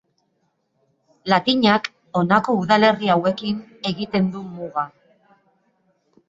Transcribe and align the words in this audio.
Latinak 1.33 1.89
honako 2.21 2.55
udalerri 2.61 3.11
hauekin 3.17 3.61
egiten 3.91 4.33
du 4.37 4.43
muga. 4.57 4.87